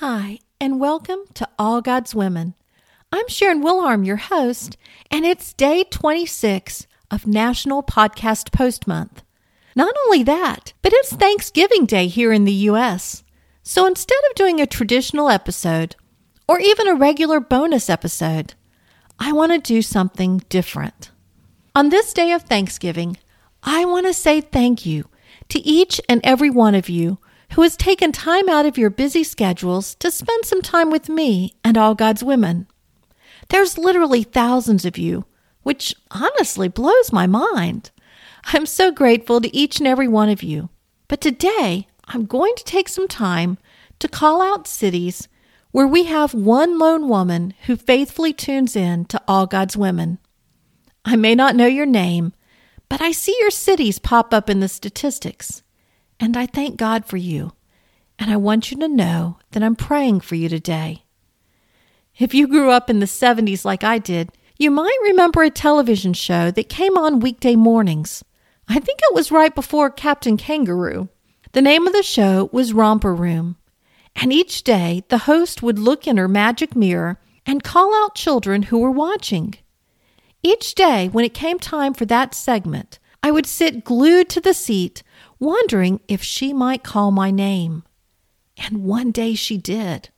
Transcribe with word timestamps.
Hi, 0.00 0.38
and 0.60 0.78
welcome 0.78 1.18
to 1.34 1.48
All 1.58 1.80
God's 1.80 2.14
Women. 2.14 2.54
I'm 3.10 3.26
Sharon 3.26 3.64
Wilharm, 3.64 4.06
your 4.06 4.14
host, 4.14 4.76
and 5.10 5.26
it's 5.26 5.52
day 5.52 5.82
26 5.82 6.86
of 7.10 7.26
National 7.26 7.82
Podcast 7.82 8.52
Post 8.52 8.86
Month. 8.86 9.24
Not 9.74 9.92
only 10.04 10.22
that, 10.22 10.72
but 10.82 10.92
it's 10.92 11.12
Thanksgiving 11.12 11.84
Day 11.84 12.06
here 12.06 12.32
in 12.32 12.44
the 12.44 12.52
U.S. 12.52 13.24
So 13.64 13.86
instead 13.86 14.20
of 14.30 14.36
doing 14.36 14.60
a 14.60 14.68
traditional 14.68 15.30
episode, 15.30 15.96
or 16.46 16.60
even 16.60 16.86
a 16.86 16.94
regular 16.94 17.40
bonus 17.40 17.90
episode, 17.90 18.54
I 19.18 19.32
want 19.32 19.50
to 19.50 19.58
do 19.58 19.82
something 19.82 20.44
different. 20.48 21.10
On 21.74 21.88
this 21.88 22.12
day 22.12 22.30
of 22.30 22.42
Thanksgiving, 22.42 23.16
I 23.64 23.84
want 23.84 24.06
to 24.06 24.14
say 24.14 24.42
thank 24.42 24.86
you 24.86 25.08
to 25.48 25.58
each 25.58 26.00
and 26.08 26.20
every 26.22 26.50
one 26.50 26.76
of 26.76 26.88
you 26.88 27.18
who 27.52 27.62
has 27.62 27.76
taken 27.76 28.12
time 28.12 28.48
out 28.48 28.66
of 28.66 28.78
your 28.78 28.90
busy 28.90 29.24
schedules 29.24 29.94
to 29.96 30.10
spend 30.10 30.44
some 30.44 30.62
time 30.62 30.90
with 30.90 31.08
me 31.08 31.54
and 31.64 31.78
all 31.78 31.94
God's 31.94 32.22
women. 32.22 32.66
There's 33.48 33.78
literally 33.78 34.22
thousands 34.22 34.84
of 34.84 34.98
you, 34.98 35.24
which 35.62 35.94
honestly 36.10 36.68
blows 36.68 37.12
my 37.12 37.26
mind. 37.26 37.90
I'm 38.44 38.66
so 38.66 38.90
grateful 38.90 39.40
to 39.40 39.56
each 39.56 39.78
and 39.78 39.86
every 39.86 40.08
one 40.08 40.28
of 40.28 40.42
you. 40.42 40.68
But 41.08 41.20
today, 41.20 41.86
I'm 42.06 42.26
going 42.26 42.54
to 42.56 42.64
take 42.64 42.88
some 42.88 43.08
time 43.08 43.58
to 43.98 44.08
call 44.08 44.40
out 44.40 44.66
cities 44.66 45.28
where 45.70 45.86
we 45.86 46.04
have 46.04 46.34
one 46.34 46.78
lone 46.78 47.08
woman 47.08 47.54
who 47.66 47.76
faithfully 47.76 48.32
tunes 48.32 48.74
in 48.76 49.04
to 49.06 49.20
all 49.28 49.46
God's 49.46 49.76
women. 49.76 50.18
I 51.04 51.16
may 51.16 51.34
not 51.34 51.56
know 51.56 51.66
your 51.66 51.86
name, 51.86 52.32
but 52.88 53.00
I 53.00 53.12
see 53.12 53.36
your 53.40 53.50
cities 53.50 53.98
pop 53.98 54.32
up 54.32 54.48
in 54.48 54.60
the 54.60 54.68
statistics. 54.68 55.62
And 56.20 56.36
I 56.36 56.46
thank 56.46 56.76
God 56.76 57.04
for 57.04 57.16
you. 57.16 57.52
And 58.18 58.30
I 58.30 58.36
want 58.36 58.70
you 58.70 58.76
to 58.78 58.88
know 58.88 59.38
that 59.52 59.62
I'm 59.62 59.76
praying 59.76 60.20
for 60.20 60.34
you 60.34 60.48
today. 60.48 61.04
If 62.18 62.34
you 62.34 62.48
grew 62.48 62.70
up 62.70 62.90
in 62.90 62.98
the 62.98 63.06
70s 63.06 63.64
like 63.64 63.84
I 63.84 63.98
did, 63.98 64.30
you 64.58 64.72
might 64.72 64.98
remember 65.04 65.42
a 65.42 65.50
television 65.50 66.12
show 66.12 66.50
that 66.50 66.68
came 66.68 66.98
on 66.98 67.20
weekday 67.20 67.54
mornings. 67.54 68.24
I 68.68 68.80
think 68.80 68.98
it 69.02 69.14
was 69.14 69.30
right 69.30 69.54
before 69.54 69.88
Captain 69.88 70.36
Kangaroo. 70.36 71.08
The 71.52 71.62
name 71.62 71.86
of 71.86 71.92
the 71.92 72.02
show 72.02 72.50
was 72.52 72.72
Romper 72.72 73.14
Room. 73.14 73.56
And 74.16 74.32
each 74.32 74.64
day, 74.64 75.04
the 75.08 75.18
host 75.18 75.62
would 75.62 75.78
look 75.78 76.08
in 76.08 76.16
her 76.16 76.26
magic 76.26 76.74
mirror 76.74 77.20
and 77.46 77.62
call 77.62 77.94
out 78.02 78.16
children 78.16 78.62
who 78.64 78.78
were 78.78 78.90
watching. 78.90 79.54
Each 80.42 80.74
day, 80.74 81.08
when 81.08 81.24
it 81.24 81.34
came 81.34 81.58
time 81.58 81.94
for 81.94 82.04
that 82.06 82.34
segment, 82.34 82.98
I 83.28 83.30
would 83.30 83.44
sit 83.44 83.84
glued 83.84 84.30
to 84.30 84.40
the 84.40 84.54
seat 84.54 85.02
wondering 85.38 86.00
if 86.08 86.22
she 86.22 86.54
might 86.54 86.82
call 86.82 87.10
my 87.10 87.30
name. 87.30 87.82
And 88.56 88.84
one 88.84 89.10
day 89.10 89.34
she 89.34 89.58
did. 89.58 90.08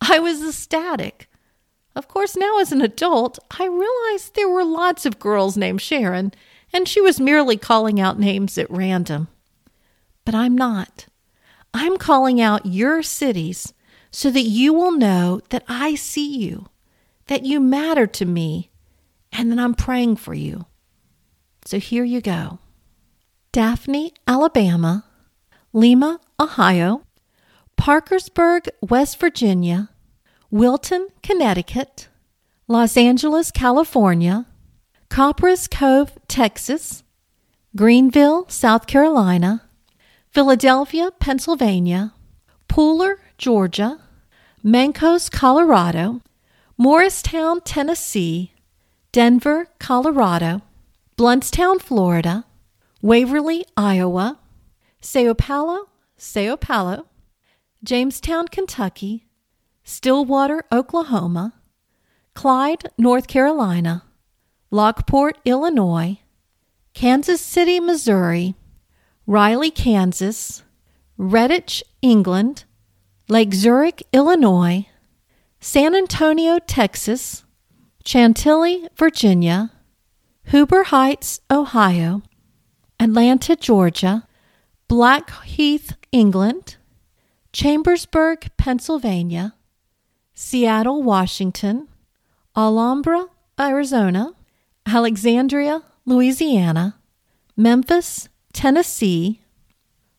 I 0.00 0.18
was 0.18 0.42
ecstatic. 0.42 1.28
Of 1.94 2.08
course, 2.08 2.38
now 2.38 2.60
as 2.60 2.72
an 2.72 2.80
adult, 2.80 3.38
I 3.50 3.66
realized 3.66 4.34
there 4.34 4.48
were 4.48 4.64
lots 4.64 5.04
of 5.04 5.18
girls 5.18 5.58
named 5.58 5.82
Sharon, 5.82 6.32
and 6.72 6.88
she 6.88 7.02
was 7.02 7.20
merely 7.20 7.58
calling 7.58 8.00
out 8.00 8.18
names 8.18 8.56
at 8.56 8.70
random. 8.70 9.28
But 10.24 10.34
I'm 10.34 10.56
not. 10.56 11.04
I'm 11.74 11.98
calling 11.98 12.40
out 12.40 12.64
your 12.64 13.02
cities 13.02 13.74
so 14.10 14.30
that 14.30 14.40
you 14.40 14.72
will 14.72 14.92
know 14.92 15.42
that 15.50 15.64
I 15.68 15.96
see 15.96 16.38
you, 16.38 16.70
that 17.26 17.44
you 17.44 17.60
matter 17.60 18.06
to 18.06 18.24
me, 18.24 18.70
and 19.32 19.52
that 19.52 19.58
I'm 19.58 19.74
praying 19.74 20.16
for 20.16 20.32
you. 20.32 20.64
So 21.64 21.78
here 21.78 22.04
you 22.04 22.20
go. 22.20 22.58
Daphne, 23.52 24.12
Alabama, 24.26 25.04
Lima, 25.72 26.20
Ohio, 26.38 27.02
Parkersburg, 27.76 28.68
West 28.82 29.18
Virginia, 29.18 29.88
Wilton, 30.50 31.08
Connecticut, 31.22 32.08
Los 32.68 32.96
Angeles, 32.96 33.50
California, 33.50 34.46
Copperas 35.08 35.68
Cove, 35.68 36.12
Texas, 36.28 37.02
Greenville, 37.76 38.46
South 38.48 38.86
Carolina, 38.86 39.62
Philadelphia, 40.30 41.10
Pennsylvania, 41.18 42.12
Pooler, 42.68 43.16
Georgia, 43.38 44.00
Mancos, 44.62 45.30
Colorado, 45.30 46.20
Morristown, 46.76 47.60
Tennessee, 47.60 48.52
Denver, 49.12 49.68
Colorado, 49.78 50.62
Blountstown, 51.16 51.80
Florida, 51.80 52.44
Waverly, 53.00 53.64
Iowa, 53.76 54.38
Sao 55.00 55.32
Paulo, 55.32 55.88
Sao 56.16 56.56
Paulo, 56.56 57.06
Jamestown, 57.84 58.48
Kentucky, 58.48 59.26
Stillwater, 59.84 60.64
Oklahoma, 60.72 61.52
Clyde, 62.34 62.90
North 62.98 63.28
Carolina, 63.28 64.02
Lockport, 64.72 65.38
Illinois, 65.44 66.18
Kansas 66.94 67.40
City, 67.40 67.78
Missouri, 67.78 68.56
Riley, 69.26 69.70
Kansas, 69.70 70.64
Redditch, 71.16 71.82
England, 72.02 72.64
Lake 73.28 73.54
Zurich, 73.54 74.02
Illinois, 74.12 74.88
San 75.60 75.94
Antonio, 75.94 76.58
Texas, 76.58 77.44
Chantilly, 78.04 78.88
Virginia, 78.96 79.70
Huber 80.46 80.84
Heights, 80.84 81.40
Ohio, 81.50 82.22
Atlanta, 83.00 83.56
Georgia, 83.56 84.26
Blackheath, 84.88 85.96
England, 86.12 86.76
Chambersburg, 87.52 88.50
Pennsylvania, 88.56 89.54
Seattle, 90.34 91.02
Washington, 91.02 91.88
Alhambra, 92.56 93.26
Arizona, 93.58 94.34
Alexandria, 94.86 95.82
Louisiana, 96.04 96.96
Memphis, 97.56 98.28
Tennessee, 98.52 99.40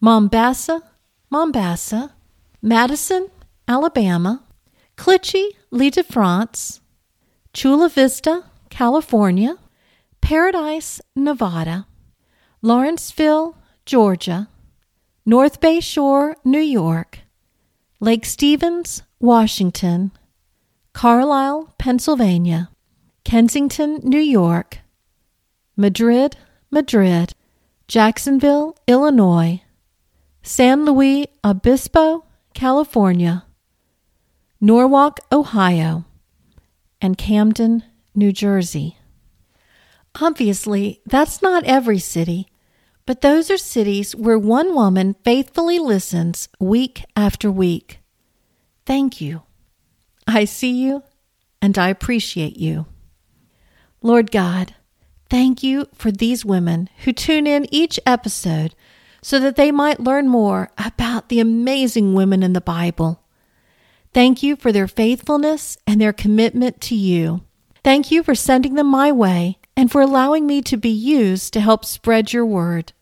Mombasa, 0.00 0.82
Mombasa, 1.30 2.12
Madison, 2.60 3.28
Alabama, 3.66 4.42
Clichy, 4.96 5.56
Ile 5.72 5.90
de 5.90 6.02
France, 6.02 6.80
Chula 7.52 7.88
Vista, 7.88 8.44
California, 8.68 9.56
Paradise, 10.30 11.00
Nevada, 11.16 11.88
Lawrenceville, 12.62 13.56
Georgia, 13.84 14.48
North 15.26 15.60
Bay 15.60 15.80
Shore, 15.80 16.36
New 16.44 16.60
York, 16.60 17.22
Lake 17.98 18.24
Stevens, 18.24 19.02
Washington, 19.18 20.12
Carlisle, 20.92 21.74
Pennsylvania, 21.78 22.70
Kensington, 23.24 23.98
New 24.04 24.20
York, 24.20 24.78
Madrid, 25.76 26.36
Madrid, 26.70 27.34
Jacksonville, 27.88 28.76
Illinois, 28.86 29.62
San 30.44 30.84
Luis 30.84 31.26
Obispo, 31.42 32.24
California, 32.54 33.46
Norwalk, 34.60 35.18
Ohio, 35.32 36.04
and 37.00 37.18
Camden, 37.18 37.82
New 38.14 38.30
Jersey. 38.30 38.99
Obviously, 40.20 41.00
that's 41.06 41.40
not 41.40 41.64
every 41.64 41.98
city, 41.98 42.48
but 43.06 43.20
those 43.20 43.50
are 43.50 43.58
cities 43.58 44.14
where 44.14 44.38
one 44.38 44.74
woman 44.74 45.14
faithfully 45.24 45.78
listens 45.78 46.48
week 46.58 47.04
after 47.16 47.50
week. 47.50 48.00
Thank 48.86 49.20
you. 49.20 49.42
I 50.26 50.44
see 50.44 50.72
you 50.72 51.02
and 51.62 51.78
I 51.78 51.88
appreciate 51.88 52.56
you. 52.56 52.86
Lord 54.02 54.30
God, 54.30 54.74
thank 55.28 55.62
you 55.62 55.86
for 55.94 56.10
these 56.10 56.44
women 56.44 56.88
who 57.04 57.12
tune 57.12 57.46
in 57.46 57.66
each 57.70 58.00
episode 58.06 58.74
so 59.22 59.38
that 59.38 59.56
they 59.56 59.70
might 59.70 60.00
learn 60.00 60.28
more 60.28 60.70
about 60.78 61.28
the 61.28 61.40
amazing 61.40 62.14
women 62.14 62.42
in 62.42 62.52
the 62.52 62.60
Bible. 62.60 63.22
Thank 64.12 64.42
you 64.42 64.56
for 64.56 64.72
their 64.72 64.88
faithfulness 64.88 65.78
and 65.86 66.00
their 66.00 66.12
commitment 66.12 66.80
to 66.82 66.96
you. 66.96 67.42
Thank 67.84 68.10
you 68.10 68.22
for 68.22 68.34
sending 68.34 68.74
them 68.74 68.88
my 68.88 69.12
way 69.12 69.58
and 69.80 69.90
for 69.90 70.02
allowing 70.02 70.46
me 70.46 70.60
to 70.60 70.76
be 70.76 70.90
used 70.90 71.54
to 71.54 71.58
help 71.58 71.86
spread 71.86 72.34
your 72.34 72.44
word. 72.44 72.92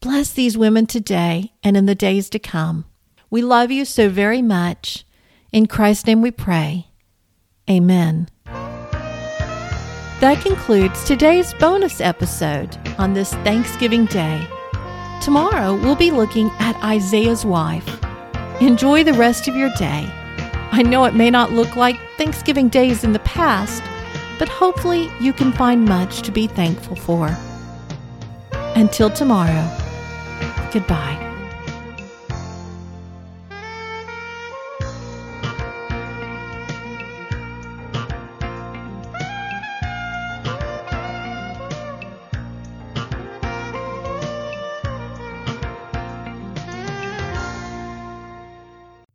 Bless 0.00 0.32
these 0.32 0.56
women 0.56 0.86
today 0.86 1.52
and 1.62 1.76
in 1.76 1.84
the 1.84 1.94
days 1.94 2.30
to 2.30 2.38
come. 2.38 2.86
We 3.28 3.42
love 3.42 3.70
you 3.70 3.84
so 3.84 4.08
very 4.08 4.40
much. 4.40 5.04
In 5.52 5.66
Christ's 5.66 6.06
name 6.06 6.22
we 6.22 6.30
pray. 6.30 6.86
Amen. 7.68 8.30
That 8.46 10.40
concludes 10.42 11.04
today's 11.04 11.52
bonus 11.52 12.00
episode 12.00 12.78
on 12.96 13.12
this 13.12 13.34
Thanksgiving 13.44 14.06
Day. 14.06 14.48
Tomorrow 15.20 15.76
we'll 15.76 15.94
be 15.94 16.10
looking 16.10 16.48
at 16.58 16.82
Isaiah's 16.82 17.44
wife. 17.44 17.86
Enjoy 18.62 19.04
the 19.04 19.12
rest 19.12 19.46
of 19.46 19.56
your 19.56 19.70
day. 19.76 20.06
I 20.72 20.82
know 20.82 21.04
it 21.04 21.14
may 21.14 21.28
not 21.28 21.52
look 21.52 21.76
like 21.76 22.00
Thanksgiving 22.16 22.70
days 22.70 23.04
in 23.04 23.12
the 23.12 23.18
past 23.18 23.82
but 24.38 24.48
hopefully 24.48 25.10
you 25.20 25.32
can 25.32 25.52
find 25.52 25.84
much 25.84 26.22
to 26.22 26.32
be 26.32 26.46
thankful 26.46 26.96
for. 26.96 27.36
Until 28.76 29.10
tomorrow, 29.10 29.66
goodbye. 30.72 31.27